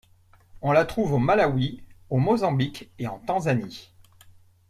On 0.63 0.71
la 0.71 0.83
trouve 0.83 1.11
au 1.13 1.19
Malawi, 1.19 1.83
au 2.09 2.17
Mozambique 2.17 2.89
et 2.97 3.05
en 3.05 3.19
Tanzanie. 3.19 3.91